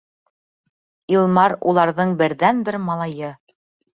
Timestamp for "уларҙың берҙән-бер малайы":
1.73-3.33